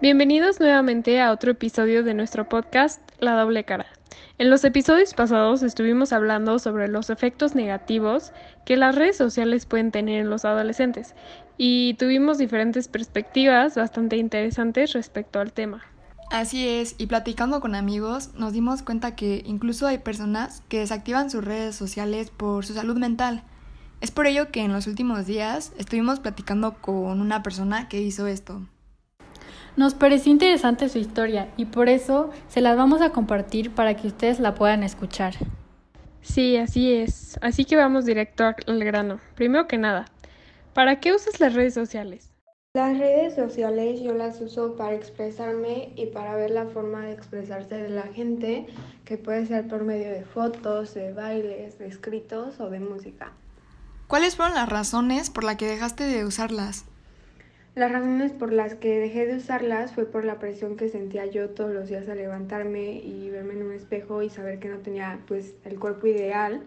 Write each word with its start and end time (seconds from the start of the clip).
Bienvenidos 0.00 0.60
nuevamente 0.60 1.20
a 1.20 1.32
otro 1.32 1.50
episodio 1.50 2.04
de 2.04 2.14
nuestro 2.14 2.48
podcast 2.48 3.02
La 3.18 3.32
doble 3.32 3.64
cara. 3.64 3.86
En 4.38 4.48
los 4.48 4.62
episodios 4.62 5.12
pasados 5.12 5.64
estuvimos 5.64 6.12
hablando 6.12 6.60
sobre 6.60 6.86
los 6.86 7.10
efectos 7.10 7.56
negativos 7.56 8.30
que 8.64 8.76
las 8.76 8.94
redes 8.94 9.16
sociales 9.16 9.66
pueden 9.66 9.90
tener 9.90 10.20
en 10.20 10.30
los 10.30 10.44
adolescentes 10.44 11.16
y 11.56 11.94
tuvimos 11.94 12.38
diferentes 12.38 12.86
perspectivas 12.86 13.74
bastante 13.74 14.18
interesantes 14.18 14.92
respecto 14.92 15.40
al 15.40 15.52
tema. 15.52 15.82
Así 16.30 16.68
es, 16.68 16.94
y 16.96 17.06
platicando 17.06 17.60
con 17.60 17.74
amigos 17.74 18.34
nos 18.34 18.52
dimos 18.52 18.82
cuenta 18.82 19.16
que 19.16 19.42
incluso 19.46 19.88
hay 19.88 19.98
personas 19.98 20.62
que 20.68 20.78
desactivan 20.78 21.28
sus 21.28 21.44
redes 21.44 21.74
sociales 21.74 22.30
por 22.30 22.64
su 22.64 22.74
salud 22.74 22.98
mental. 22.98 23.42
Es 24.00 24.12
por 24.12 24.28
ello 24.28 24.52
que 24.52 24.60
en 24.60 24.72
los 24.72 24.86
últimos 24.86 25.26
días 25.26 25.72
estuvimos 25.76 26.20
platicando 26.20 26.74
con 26.74 27.20
una 27.20 27.42
persona 27.42 27.88
que 27.88 28.00
hizo 28.00 28.28
esto. 28.28 28.62
Nos 29.78 29.94
pareció 29.94 30.32
interesante 30.32 30.88
su 30.88 30.98
historia 30.98 31.52
y 31.56 31.66
por 31.66 31.88
eso 31.88 32.30
se 32.48 32.60
las 32.60 32.76
vamos 32.76 33.00
a 33.00 33.10
compartir 33.10 33.72
para 33.72 33.94
que 33.94 34.08
ustedes 34.08 34.40
la 34.40 34.56
puedan 34.56 34.82
escuchar. 34.82 35.34
Sí, 36.20 36.56
así 36.56 36.92
es. 36.92 37.38
Así 37.42 37.64
que 37.64 37.76
vamos 37.76 38.04
directo 38.04 38.42
al 38.66 38.84
grano. 38.84 39.20
Primero 39.36 39.68
que 39.68 39.78
nada, 39.78 40.06
¿para 40.74 40.98
qué 40.98 41.12
usas 41.14 41.38
las 41.38 41.54
redes 41.54 41.74
sociales? 41.74 42.32
Las 42.74 42.98
redes 42.98 43.36
sociales 43.36 44.00
yo 44.00 44.14
las 44.14 44.40
uso 44.40 44.74
para 44.74 44.96
expresarme 44.96 45.92
y 45.94 46.06
para 46.06 46.34
ver 46.34 46.50
la 46.50 46.66
forma 46.66 47.02
de 47.02 47.12
expresarse 47.12 47.76
de 47.76 47.90
la 47.90 48.08
gente, 48.08 48.66
que 49.04 49.16
puede 49.16 49.46
ser 49.46 49.68
por 49.68 49.84
medio 49.84 50.10
de 50.10 50.24
fotos, 50.24 50.92
de 50.94 51.12
bailes, 51.12 51.78
de 51.78 51.86
escritos 51.86 52.58
o 52.58 52.68
de 52.68 52.80
música. 52.80 53.30
¿Cuáles 54.08 54.34
fueron 54.34 54.56
las 54.56 54.68
razones 54.68 55.30
por 55.30 55.44
las 55.44 55.54
que 55.54 55.68
dejaste 55.68 56.02
de 56.02 56.24
usarlas? 56.24 56.84
Las 57.78 57.92
razones 57.92 58.32
por 58.32 58.52
las 58.52 58.74
que 58.74 58.98
dejé 58.98 59.24
de 59.26 59.36
usarlas 59.36 59.92
fue 59.92 60.04
por 60.04 60.24
la 60.24 60.40
presión 60.40 60.76
que 60.76 60.88
sentía 60.88 61.26
yo 61.26 61.50
todos 61.50 61.70
los 61.70 61.88
días 61.88 62.08
al 62.08 62.18
levantarme 62.18 62.94
y 62.94 63.30
verme 63.30 63.54
en 63.54 63.62
un 63.62 63.72
espejo 63.72 64.20
y 64.24 64.30
saber 64.30 64.58
que 64.58 64.68
no 64.68 64.78
tenía 64.78 65.20
pues 65.28 65.54
el 65.64 65.78
cuerpo 65.78 66.08
ideal, 66.08 66.60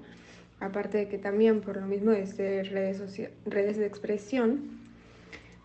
aparte 0.62 1.00
de 1.00 1.10
que 1.10 1.18
también 1.18 1.60
por 1.60 1.76
lo 1.76 1.86
mismo 1.86 2.12
de 2.12 2.26
ser 2.28 2.72
redes, 2.72 3.30
redes 3.46 3.76
de 3.76 3.88
expresión, 3.88 4.80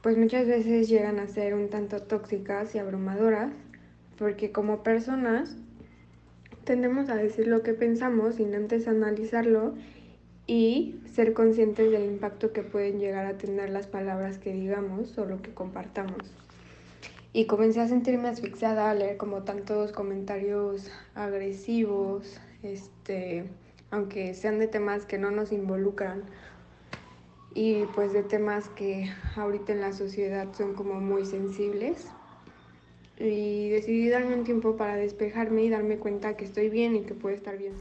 pues 0.03 0.19
muchas 0.19 0.49
veces 0.49 0.89
llegan 0.89 1.21
a 1.21 1.29
ser 1.29 1.55
un 1.55 1.69
tanto 1.71 2.03
tóxicas 2.03 2.75
y 2.75 2.81
abrumadoras, 2.81 3.53
porque 4.19 4.51
como 4.51 4.83
personas 4.83 5.57
tendemos 6.65 7.09
a 7.09 7.15
decir 7.15 7.47
lo 7.47 7.63
que 7.63 7.73
pensamos 7.73 8.35
sin 8.35 8.53
antes 8.53 8.89
analizarlo 8.89 9.77
y 10.47 11.01
ser 11.13 11.33
conscientes 11.33 11.91
del 11.91 12.05
impacto 12.05 12.53
que 12.53 12.63
pueden 12.63 13.01
llegar 13.01 13.27
a 13.27 13.37
tener 13.37 13.71
las 13.71 13.87
palabras 13.87 14.39
que 14.39 14.53
digamos 14.53 15.17
o 15.19 15.25
lo 15.25 15.43
que 15.43 15.53
compartamos. 15.53 16.19
Y 17.33 17.47
comencé 17.47 17.81
a 17.81 17.89
sentirme 17.89 18.29
asfixiada 18.29 18.91
a 18.91 18.95
leer 18.95 19.17
como 19.17 19.43
tantos 19.43 19.93
comentarios 19.93 20.91
agresivos, 21.15 22.41
este, 22.63 23.45
aunque 23.91 24.35
sean 24.35 24.59
de 24.59 24.69
temas 24.69 25.05
que 25.05 25.19
no 25.19 25.31
nos 25.31 25.53
involucran 25.53 26.23
y 27.57 27.87
pues 27.95 28.13
de 28.13 28.23
temas 28.23 28.69
que 28.69 29.11
ahorita 29.35 29.73
en 29.73 29.81
la 29.81 29.93
sociedad 29.93 30.49
son 30.53 30.75
como 30.75 31.01
muy 31.01 31.25
sensibles. 31.25 32.07
Y 33.19 33.71
decidí 33.71 34.11
darme 34.11 34.35
un 34.35 34.45
tiempo 34.45 34.77
para 34.77 34.97
despejarme 34.97 35.65
y 35.65 35.71
darme 35.71 35.97
cuenta 35.97 36.37
que 36.37 36.45
estoy 36.45 36.69
bien 36.69 36.95
y 36.97 37.01
que 37.01 37.15
puedo 37.15 37.35
estar 37.35 37.57
bien. 37.57 37.73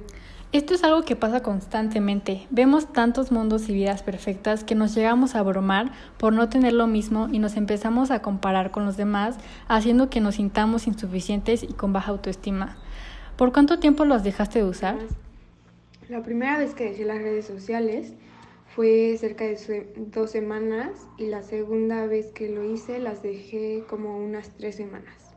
Esto 0.56 0.73
es 0.73 0.86
algo 0.86 1.03
que 1.03 1.17
pasa 1.17 1.44
constantemente. 1.44 2.48
Vemos 2.50 2.94
tantos 2.94 3.30
mundos 3.30 3.67
y 3.67 3.73
vidas 3.73 4.03
perfectas 4.03 4.64
que 4.64 4.73
nos 4.73 4.95
llegamos 4.95 5.35
a 5.35 5.40
abrumar 5.40 5.91
por 6.18 6.31
no 6.31 6.47
tener 6.47 6.72
lo 6.72 6.88
mismo 6.88 7.28
y 7.30 7.40
nos 7.40 7.57
empezamos 7.57 8.09
a 8.09 8.22
comparar 8.22 8.72
con 8.72 8.85
los 8.85 8.96
demás, 8.96 9.35
haciendo 9.68 10.09
que 10.09 10.22
nos 10.22 10.35
sintamos 10.35 10.88
insuficientes 10.88 11.62
y 11.62 11.74
con 11.74 11.91
baja 11.91 12.12
autoestima. 12.12 12.78
¿Por 13.35 13.52
cuánto 13.52 13.80
tiempo 13.80 14.06
los 14.06 14.24
dejaste 14.24 14.59
de 14.59 14.69
usar? 14.69 14.97
La 16.07 16.24
primera 16.24 16.57
vez 16.57 16.74
que 16.74 16.85
dejé 16.85 17.03
las 17.03 17.18
redes 17.18 17.46
sociales 17.46 18.13
fue 18.66 19.18
cerca 19.19 19.44
de 19.44 19.94
dos 19.97 20.31
semanas 20.31 21.06
y 21.18 21.25
la 21.25 21.44
segunda 21.44 22.06
vez 22.06 22.31
que 22.31 22.47
lo 22.47 22.63
hice 22.63 23.00
las 23.00 23.22
dejé 23.22 23.84
como 23.90 24.18
unas 24.19 24.51
tres 24.51 24.78
semanas. 24.78 25.34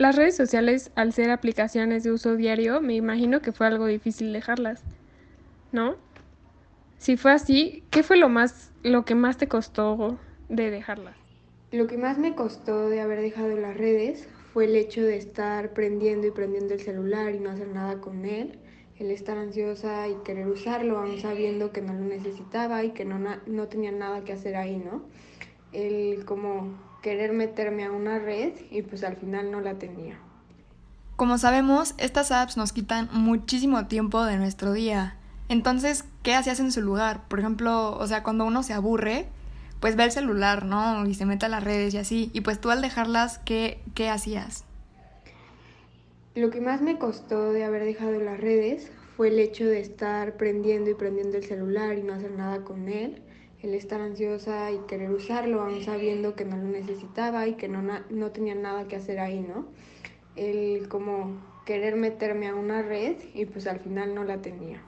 Las 0.00 0.16
redes 0.16 0.34
sociales, 0.34 0.90
al 0.94 1.12
ser 1.12 1.30
aplicaciones 1.30 2.04
de 2.04 2.10
uso 2.10 2.34
diario, 2.34 2.80
me 2.80 2.94
imagino 2.94 3.42
que 3.42 3.52
fue 3.52 3.66
algo 3.66 3.84
difícil 3.84 4.32
dejarlas, 4.32 4.82
¿no? 5.72 5.96
Si 6.96 7.18
fue 7.18 7.32
así, 7.32 7.84
¿qué 7.90 8.02
fue 8.02 8.16
lo 8.16 8.30
más, 8.30 8.72
lo 8.82 9.04
que 9.04 9.14
más 9.14 9.36
te 9.36 9.46
costó 9.46 10.18
de 10.48 10.70
dejarlas? 10.70 11.14
Lo 11.70 11.86
que 11.86 11.98
más 11.98 12.16
me 12.16 12.34
costó 12.34 12.88
de 12.88 13.02
haber 13.02 13.20
dejado 13.20 13.54
las 13.58 13.76
redes 13.76 14.26
fue 14.54 14.64
el 14.64 14.74
hecho 14.74 15.02
de 15.02 15.18
estar 15.18 15.74
prendiendo 15.74 16.26
y 16.26 16.30
prendiendo 16.30 16.72
el 16.72 16.80
celular 16.80 17.34
y 17.34 17.38
no 17.38 17.50
hacer 17.50 17.68
nada 17.68 18.00
con 18.00 18.24
él, 18.24 18.58
el 18.98 19.10
estar 19.10 19.36
ansiosa 19.36 20.08
y 20.08 20.14
querer 20.24 20.48
usarlo 20.48 20.96
aún 20.96 21.20
sabiendo 21.20 21.72
que 21.72 21.82
no 21.82 21.92
lo 21.92 22.06
necesitaba 22.06 22.84
y 22.84 22.92
que 22.92 23.04
no, 23.04 23.18
no 23.18 23.68
tenía 23.68 23.92
nada 23.92 24.24
que 24.24 24.32
hacer 24.32 24.56
ahí, 24.56 24.78
¿no? 24.78 25.02
El 25.72 26.24
como 26.24 26.89
querer 27.00 27.32
meterme 27.32 27.84
a 27.84 27.90
una 27.90 28.18
red 28.18 28.52
y 28.70 28.82
pues 28.82 29.04
al 29.04 29.16
final 29.16 29.50
no 29.50 29.60
la 29.60 29.74
tenía. 29.74 30.18
Como 31.16 31.38
sabemos, 31.38 31.94
estas 31.98 32.32
apps 32.32 32.56
nos 32.56 32.72
quitan 32.72 33.08
muchísimo 33.12 33.86
tiempo 33.86 34.24
de 34.24 34.38
nuestro 34.38 34.72
día. 34.72 35.16
Entonces, 35.48 36.04
¿qué 36.22 36.34
hacías 36.34 36.60
en 36.60 36.72
su 36.72 36.80
lugar? 36.80 37.28
Por 37.28 37.40
ejemplo, 37.40 37.92
o 37.98 38.06
sea, 38.06 38.22
cuando 38.22 38.44
uno 38.44 38.62
se 38.62 38.72
aburre, 38.72 39.26
pues 39.80 39.96
ve 39.96 40.04
el 40.04 40.12
celular, 40.12 40.64
¿no? 40.64 41.06
Y 41.06 41.14
se 41.14 41.26
mete 41.26 41.46
a 41.46 41.48
las 41.48 41.64
redes 41.64 41.92
y 41.92 41.98
así. 41.98 42.30
Y 42.32 42.40
pues 42.42 42.60
tú 42.60 42.70
al 42.70 42.80
dejarlas, 42.80 43.38
¿qué, 43.40 43.80
qué 43.94 44.08
hacías? 44.08 44.64
Lo 46.34 46.50
que 46.50 46.60
más 46.60 46.80
me 46.80 46.98
costó 46.98 47.52
de 47.52 47.64
haber 47.64 47.84
dejado 47.84 48.18
las 48.20 48.40
redes 48.40 48.90
fue 49.16 49.28
el 49.28 49.38
hecho 49.40 49.66
de 49.66 49.80
estar 49.80 50.36
prendiendo 50.36 50.88
y 50.88 50.94
prendiendo 50.94 51.36
el 51.36 51.44
celular 51.44 51.98
y 51.98 52.02
no 52.02 52.14
hacer 52.14 52.30
nada 52.30 52.64
con 52.64 52.88
él 52.88 53.22
el 53.62 53.74
estar 53.74 54.00
ansiosa 54.00 54.70
y 54.70 54.78
querer 54.88 55.10
usarlo, 55.10 55.62
aún 55.62 55.82
sabiendo 55.82 56.34
que 56.34 56.44
no 56.44 56.56
lo 56.56 56.64
necesitaba 56.64 57.46
y 57.46 57.54
que 57.54 57.68
no, 57.68 57.82
no 57.82 58.30
tenía 58.30 58.54
nada 58.54 58.88
que 58.88 58.96
hacer 58.96 59.20
ahí, 59.20 59.40
¿no? 59.40 59.66
El 60.36 60.88
como 60.88 61.38
querer 61.66 61.96
meterme 61.96 62.48
a 62.48 62.54
una 62.54 62.82
red 62.82 63.16
y 63.34 63.44
pues 63.44 63.66
al 63.66 63.80
final 63.80 64.14
no 64.14 64.24
la 64.24 64.38
tenía. 64.38 64.82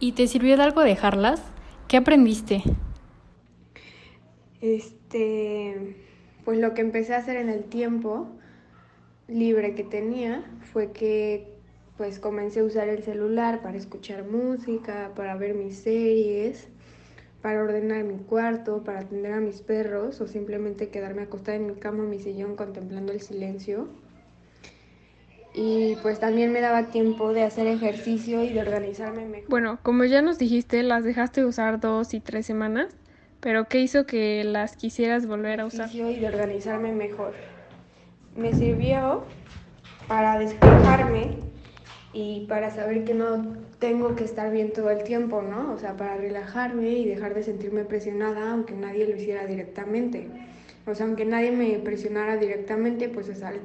¿Y 0.00 0.12
te 0.12 0.26
sirvió 0.26 0.56
de 0.56 0.62
algo 0.62 0.82
dejarlas? 0.82 1.42
¿Qué 1.88 1.96
aprendiste? 1.96 2.62
Este, 4.60 5.96
pues 6.44 6.58
lo 6.58 6.74
que 6.74 6.80
empecé 6.80 7.14
a 7.14 7.18
hacer 7.18 7.36
en 7.36 7.50
el 7.50 7.64
tiempo 7.64 8.28
libre 9.28 9.74
que 9.74 9.84
tenía 9.84 10.44
fue 10.72 10.92
que 10.92 11.52
pues 11.96 12.18
comencé 12.18 12.60
a 12.60 12.64
usar 12.64 12.88
el 12.88 13.02
celular 13.02 13.62
para 13.62 13.78
escuchar 13.78 14.24
música, 14.24 15.12
para 15.14 15.34
ver 15.36 15.54
mis 15.54 15.78
series, 15.78 16.68
para 17.46 17.62
ordenar 17.62 18.02
mi 18.02 18.16
cuarto, 18.16 18.82
para 18.82 18.98
atender 18.98 19.32
a 19.32 19.38
mis 19.38 19.60
perros 19.60 20.20
o 20.20 20.26
simplemente 20.26 20.88
quedarme 20.88 21.22
acostada 21.22 21.56
en 21.56 21.68
mi 21.68 21.74
cama 21.74 22.02
o 22.02 22.06
mi 22.08 22.18
sillón 22.18 22.56
contemplando 22.56 23.12
el 23.12 23.20
silencio. 23.20 23.86
Y 25.54 25.94
pues 26.02 26.18
también 26.18 26.50
me 26.50 26.60
daba 26.60 26.88
tiempo 26.88 27.32
de 27.32 27.44
hacer 27.44 27.68
ejercicio 27.68 28.42
y 28.42 28.52
de 28.52 28.62
organizarme 28.62 29.26
mejor. 29.26 29.48
Bueno, 29.48 29.78
como 29.84 30.02
ya 30.02 30.22
nos 30.22 30.40
dijiste, 30.40 30.82
las 30.82 31.04
dejaste 31.04 31.42
de 31.42 31.46
usar 31.46 31.78
dos 31.78 32.14
y 32.14 32.18
tres 32.20 32.46
semanas, 32.46 32.96
pero 33.38 33.68
¿qué 33.68 33.78
hizo 33.78 34.06
que 34.06 34.42
las 34.42 34.76
quisieras 34.76 35.28
volver 35.28 35.60
a 35.60 35.66
usar? 35.66 35.88
Y 35.94 36.16
de 36.16 36.26
organizarme 36.26 36.90
mejor. 36.90 37.32
Me 38.34 38.52
sirvió 38.54 39.22
para 40.08 40.36
despejarme 40.40 41.36
y 42.16 42.46
para 42.46 42.70
saber 42.70 43.04
que 43.04 43.12
no 43.12 43.44
tengo 43.78 44.16
que 44.16 44.24
estar 44.24 44.50
bien 44.50 44.72
todo 44.72 44.88
el 44.88 45.04
tiempo, 45.04 45.42
¿no? 45.42 45.74
O 45.74 45.78
sea, 45.78 45.98
para 45.98 46.16
relajarme 46.16 46.88
y 46.92 47.04
dejar 47.04 47.34
de 47.34 47.42
sentirme 47.42 47.84
presionada 47.84 48.52
aunque 48.52 48.72
nadie 48.72 49.06
lo 49.06 49.14
hiciera 49.16 49.44
directamente. 49.44 50.26
O 50.86 50.94
sea, 50.94 51.04
aunque 51.04 51.26
nadie 51.26 51.50
me 51.50 51.78
presionara 51.80 52.38
directamente, 52.38 53.10
pues 53.10 53.28
es 53.28 53.42
al, 53.42 53.60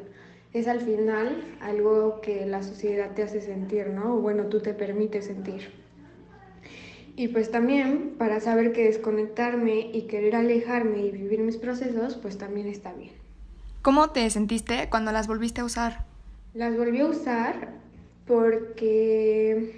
es 0.51 0.67
al 0.67 0.81
final 0.81 1.41
algo 1.61 2.19
que 2.19 2.45
la 2.45 2.61
sociedad 2.61 3.11
te 3.11 3.23
hace 3.23 3.39
sentir, 3.39 3.87
¿no? 3.87 4.15
O 4.15 4.19
bueno, 4.19 4.47
tú 4.47 4.59
te 4.59 4.73
permites 4.73 5.27
sentir. 5.27 5.71
Y 7.15 7.29
pues 7.29 7.51
también 7.51 8.15
para 8.17 8.41
saber 8.41 8.73
que 8.73 8.83
desconectarme 8.83 9.91
y 9.93 10.07
querer 10.07 10.35
alejarme 10.35 11.05
y 11.05 11.11
vivir 11.11 11.39
mis 11.39 11.55
procesos, 11.55 12.15
pues 12.15 12.37
también 12.37 12.67
está 12.67 12.91
bien. 12.91 13.13
¿Cómo 13.81 14.09
te 14.09 14.29
sentiste 14.29 14.89
cuando 14.89 15.13
las 15.13 15.27
volviste 15.27 15.61
a 15.61 15.63
usar? 15.63 16.03
Las 16.53 16.75
volví 16.75 16.99
a 16.99 17.05
usar 17.05 17.80
porque 18.31 19.73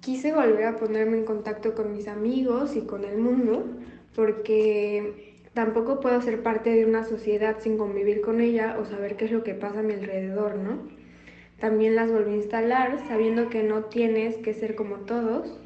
quise 0.00 0.32
volver 0.32 0.64
a 0.64 0.76
ponerme 0.76 1.18
en 1.18 1.26
contacto 1.26 1.74
con 1.74 1.92
mis 1.92 2.08
amigos 2.08 2.74
y 2.76 2.80
con 2.86 3.04
el 3.04 3.18
mundo, 3.18 3.66
porque 4.16 5.34
tampoco 5.52 6.00
puedo 6.00 6.22
ser 6.22 6.42
parte 6.42 6.70
de 6.70 6.86
una 6.86 7.04
sociedad 7.04 7.58
sin 7.60 7.76
convivir 7.76 8.22
con 8.22 8.40
ella 8.40 8.78
o 8.80 8.86
saber 8.86 9.16
qué 9.16 9.26
es 9.26 9.32
lo 9.32 9.44
que 9.44 9.52
pasa 9.52 9.80
a 9.80 9.82
mi 9.82 9.92
alrededor, 9.92 10.56
¿no? 10.56 10.78
También 11.60 11.94
las 11.94 12.10
volví 12.10 12.32
a 12.32 12.36
instalar 12.36 12.98
sabiendo 13.06 13.50
que 13.50 13.62
no 13.62 13.84
tienes 13.84 14.36
que 14.38 14.54
ser 14.54 14.74
como 14.74 14.96
todos 15.00 15.60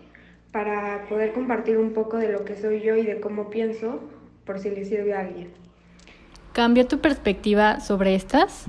para 0.50 1.06
poder 1.08 1.32
compartir 1.34 1.78
un 1.78 1.92
poco 1.92 2.16
de 2.16 2.32
lo 2.32 2.44
que 2.44 2.56
soy 2.56 2.80
yo 2.80 2.96
y 2.96 3.06
de 3.06 3.20
cómo 3.20 3.48
pienso 3.48 4.00
por 4.44 4.58
si 4.58 4.70
le 4.70 4.84
sirve 4.84 5.14
a 5.14 5.20
alguien. 5.20 5.50
¿Cambió 6.52 6.88
tu 6.88 6.98
perspectiva 6.98 7.78
sobre 7.78 8.16
estas? 8.16 8.64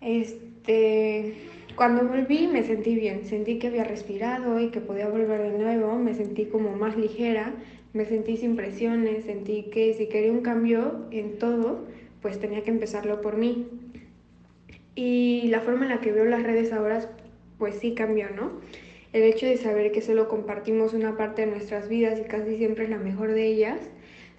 Este, 0.00 1.48
cuando 1.78 2.02
volví 2.08 2.48
me 2.48 2.64
sentí 2.64 2.96
bien, 2.96 3.24
sentí 3.24 3.60
que 3.60 3.68
había 3.68 3.84
respirado 3.84 4.58
y 4.58 4.70
que 4.70 4.80
podía 4.80 5.08
volver 5.08 5.52
de 5.52 5.56
nuevo, 5.56 5.96
me 5.96 6.12
sentí 6.12 6.46
como 6.46 6.72
más 6.74 6.96
ligera, 6.96 7.54
me 7.92 8.04
sentí 8.04 8.36
sin 8.36 8.56
presiones, 8.56 9.26
sentí 9.26 9.70
que 9.70 9.94
si 9.94 10.08
quería 10.08 10.32
un 10.32 10.40
cambio 10.40 11.06
en 11.12 11.38
todo, 11.38 11.86
pues 12.20 12.40
tenía 12.40 12.64
que 12.64 12.72
empezarlo 12.72 13.20
por 13.20 13.36
mí. 13.36 13.68
Y 14.96 15.46
la 15.50 15.60
forma 15.60 15.84
en 15.84 15.90
la 15.90 16.00
que 16.00 16.10
veo 16.10 16.24
las 16.24 16.42
redes 16.42 16.72
ahora, 16.72 17.12
pues 17.58 17.76
sí 17.76 17.94
cambió, 17.94 18.28
¿no? 18.30 18.50
El 19.12 19.22
hecho 19.22 19.46
de 19.46 19.56
saber 19.56 19.92
que 19.92 20.02
solo 20.02 20.28
compartimos 20.28 20.94
una 20.94 21.16
parte 21.16 21.42
de 21.42 21.52
nuestras 21.52 21.88
vidas 21.88 22.18
y 22.18 22.24
casi 22.24 22.56
siempre 22.56 22.84
es 22.84 22.90
la 22.90 22.98
mejor 22.98 23.30
de 23.30 23.46
ellas, 23.46 23.78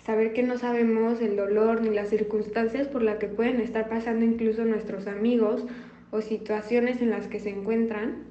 saber 0.05 0.33
que 0.33 0.43
no 0.43 0.57
sabemos 0.57 1.21
el 1.21 1.37
dolor 1.37 1.81
ni 1.81 1.89
las 1.95 2.09
circunstancias 2.09 2.89
por 2.89 3.01
las 3.01 3.17
que 3.17 3.27
pueden 3.27 3.61
estar 3.61 3.87
pasando 3.87 4.25
incluso 4.25 4.65
nuestros 4.65 5.07
amigos 5.07 5.65
o 6.11 6.21
situaciones 6.21 7.01
en 7.01 7.11
las 7.11 7.27
que 7.27 7.39
se 7.39 7.49
encuentran. 7.49 8.23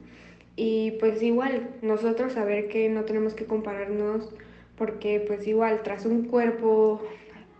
Y 0.56 0.92
pues 1.00 1.22
igual, 1.22 1.68
nosotros 1.82 2.32
saber 2.32 2.68
que 2.68 2.88
no 2.88 3.04
tenemos 3.04 3.34
que 3.34 3.46
compararnos 3.46 4.28
porque 4.76 5.22
pues 5.26 5.46
igual 5.46 5.82
tras 5.82 6.06
un 6.06 6.24
cuerpo 6.24 7.00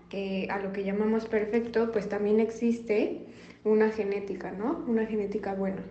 que 0.09 0.49
a 0.51 0.59
lo 0.59 0.73
que 0.73 0.85
llamamos 0.85 1.27
perfecto, 1.27 1.93
pues 1.93 2.09
también 2.09 2.41
existe 2.41 3.21
una 3.65 3.91
genética, 3.91 4.53
¿no? 4.53 4.85
Una 4.87 5.07
genética 5.07 5.55
buena. 5.55 5.83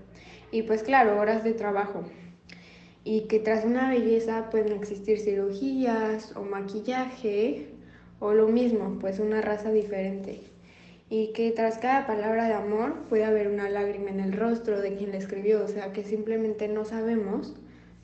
Y 0.52 0.64
pues 0.64 0.84
claro, 0.84 1.20
horas 1.20 1.44
de 1.44 1.54
trabajo. 1.54 2.04
Y 3.04 3.22
que 3.22 3.40
tras 3.40 3.64
una 3.64 3.90
belleza 3.90 4.50
pueden 4.50 4.74
existir 4.74 5.20
cirugías 5.20 6.36
o 6.36 6.42
maquillaje 6.42 7.68
o 8.20 8.34
lo 8.34 8.48
mismo, 8.48 8.98
pues 9.00 9.20
una 9.20 9.42
raza 9.42 9.72
diferente. 9.72 10.42
Y 11.10 11.32
que 11.34 11.52
tras 11.52 11.78
cada 11.78 12.06
palabra 12.06 12.48
de 12.48 12.54
amor 12.54 13.04
puede 13.10 13.26
haber 13.26 13.48
una 13.48 13.70
lágrima 13.70 14.10
en 14.10 14.20
el 14.20 14.34
rostro 14.34 14.80
de 14.82 14.96
quien 14.96 15.12
la 15.12 15.18
escribió, 15.18 15.64
o 15.64 15.68
sea 15.68 15.94
que 15.94 16.04
simplemente 16.04 16.68
no 16.68 16.84
sabemos 16.84 17.54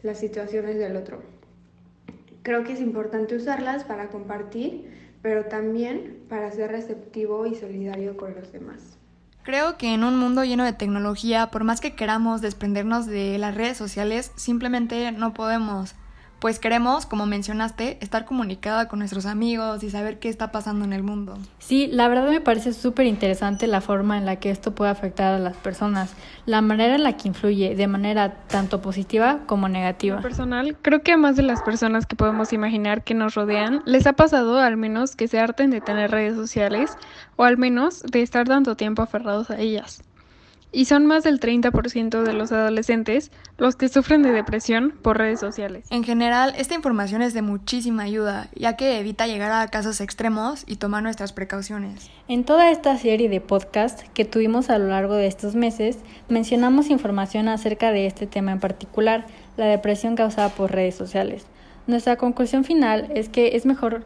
las 0.02 0.20
situaciones 0.20 0.78
del 0.78 0.96
otro. 0.96 1.22
Creo 2.44 2.64
que 2.64 2.74
es 2.74 2.82
importante 2.82 3.36
usarlas 3.36 3.84
para 3.84 4.10
compartir, 4.10 4.92
pero 5.22 5.46
también 5.46 6.24
para 6.30 6.52
ser 6.52 6.72
receptivo 6.72 7.46
y 7.46 7.56
solidario 7.56 8.18
con 8.18 8.36
los 8.36 8.52
demás. 8.52 8.98
Creo 9.44 9.78
que 9.78 9.94
en 9.94 10.06
un 10.06 10.18
mundo 10.18 10.46
lleno 10.46 10.64
de 10.64 10.72
tecnología, 10.72 11.48
por 11.52 11.66
más 11.66 11.82
que 11.82 11.96
queramos 11.96 12.42
desprendernos 12.42 13.06
de 13.06 13.38
las 13.38 13.56
redes 13.56 13.78
sociales, 13.78 14.32
simplemente 14.36 15.12
no 15.12 15.34
podemos 15.34 15.96
pues 16.44 16.60
queremos, 16.60 17.06
como 17.06 17.26
mencionaste, 17.26 17.98
estar 18.02 18.26
comunicada 18.26 18.90
con 18.90 19.00
nuestros 19.00 19.26
amigos 19.26 19.82
y 19.82 19.90
saber 19.90 20.20
qué 20.20 20.28
está 20.28 20.52
pasando 20.52 20.84
en 20.84 20.92
el 20.92 21.02
mundo. 21.02 21.38
Sí, 21.60 21.88
la 21.88 22.10
verdad 22.10 22.30
me 22.30 22.42
parece 22.42 22.74
súper 22.74 23.06
interesante 23.06 23.66
la 23.66 23.80
forma 23.80 24.18
en 24.18 24.26
la 24.26 24.36
que 24.36 24.50
esto 24.50 24.76
puede 24.76 24.92
afectar 24.92 25.34
a 25.34 25.40
las 25.40 25.56
personas, 25.56 26.14
la 26.46 26.60
manera 26.60 26.96
en 26.96 27.04
la 27.04 27.16
que 27.16 27.30
influye 27.30 27.78
de 27.78 27.88
manera 27.88 28.34
tanto 28.50 28.82
positiva 28.82 29.40
como 29.46 29.70
negativa. 29.70 30.20
personal, 30.20 30.76
creo 30.82 31.02
que 31.02 31.14
a 31.14 31.18
más 31.18 31.38
de 31.38 31.44
las 31.44 31.62
personas 31.62 32.06
que 32.06 32.18
podemos 32.18 32.52
imaginar 32.52 33.06
que 33.06 33.14
nos 33.14 33.36
rodean, 33.36 33.82
les 33.86 34.06
ha 34.06 34.12
pasado 34.12 34.60
al 34.60 34.76
menos 34.76 35.16
que 35.16 35.30
se 35.30 35.40
harten 35.40 35.70
de 35.70 35.80
tener 35.80 36.12
redes 36.12 36.36
sociales 36.36 36.98
o 37.38 37.46
al 37.46 37.58
menos 37.58 38.02
de 38.02 38.22
estar 38.22 38.46
tanto 38.50 38.76
tiempo 38.76 39.02
aferrados 39.02 39.50
a 39.50 39.62
ellas 39.62 40.04
y 40.74 40.86
son 40.86 41.06
más 41.06 41.24
del 41.24 41.40
30% 41.40 42.24
de 42.24 42.34
los 42.34 42.52
adolescentes 42.52 43.32
los 43.58 43.76
que 43.76 43.88
sufren 43.88 44.24
de 44.24 44.32
depresión 44.32 44.92
por 45.02 45.20
redes 45.20 45.40
sociales. 45.40 45.86
En 45.92 46.04
general, 46.04 46.54
esta 46.58 46.74
información 46.74 47.22
es 47.22 47.34
de 47.34 47.44
muchísima 47.44 48.04
ayuda, 48.04 48.50
ya 48.56 48.76
que 48.76 49.00
evita 49.00 49.28
llegar 49.28 49.52
a 49.52 49.68
casos 49.68 50.02
extremos 50.02 50.64
y 50.66 50.78
tomar 50.78 51.04
nuestras 51.04 51.32
precauciones. 51.32 52.10
En 52.28 52.44
toda 52.44 52.72
esta 52.72 52.98
serie 52.98 53.30
de 53.30 53.40
podcast 53.40 54.02
que 54.14 54.26
tuvimos 54.26 54.70
a 54.72 54.80
lo 54.80 54.88
largo 54.88 55.14
de 55.14 55.28
estos 55.28 55.56
meses, 55.56 56.00
mencionamos 56.28 56.90
información 56.90 57.48
acerca 57.48 57.92
de 57.92 58.08
este 58.08 58.26
tema 58.26 58.52
en 58.52 58.60
particular, 58.60 59.28
la 59.56 59.66
depresión 59.66 60.16
causada 60.16 60.50
por 60.50 60.72
redes 60.72 60.96
sociales. 60.96 61.46
Nuestra 61.86 62.16
conclusión 62.16 62.64
final 62.64 63.12
es 63.14 63.30
que 63.30 63.56
es 63.56 63.66
mejor 63.66 64.06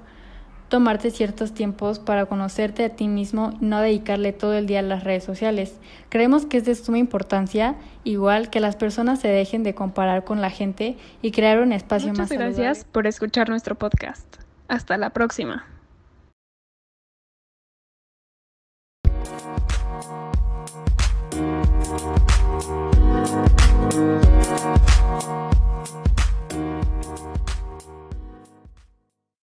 tomarte 0.70 1.12
ciertos 1.12 1.54
tiempos 1.54 2.00
para 2.00 2.26
conocerte 2.26 2.86
a 2.86 2.90
ti 2.90 3.08
mismo 3.08 3.54
y 3.62 3.66
no 3.66 3.80
dedicarle 3.80 4.34
todo 4.34 4.54
el 4.54 4.68
día 4.68 4.80
a 4.80 4.84
las 4.84 5.04
redes 5.04 5.24
sociales. 5.24 5.76
Creemos 6.10 6.46
que 6.46 6.58
es 6.58 6.66
de 6.66 6.76
suma 6.76 6.98
importancia, 6.98 7.76
igual 8.04 8.50
que 8.50 8.60
las 8.60 8.76
personas 8.76 9.20
se 9.20 9.30
dejen 9.30 9.64
de 9.64 9.76
comparar 9.76 10.24
con 10.24 10.42
la 10.42 10.50
gente 10.50 10.98
y 11.22 11.32
crear 11.32 11.60
un 11.60 11.72
espacio 11.72 12.10
Muchas 12.10 12.30
más 12.30 12.38
gracias 12.38 12.86
por 12.86 13.08
escuchar 13.08 13.50
nuestro 13.50 13.76
podcast. 13.76 14.28
Hasta 14.68 14.98
la 14.98 15.12
próxima. 15.12 15.66